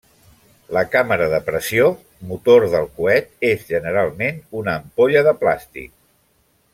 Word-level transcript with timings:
La 0.75 0.81
càmera 0.93 1.27
de 1.33 1.39
pressió, 1.49 1.85
motor 2.31 2.65
del 2.75 2.89
coet, 3.01 3.29
és 3.53 3.67
generalment 3.73 4.41
una 4.63 4.75
ampolla 4.81 5.23
de 5.29 5.35
plàstic. 5.45 5.93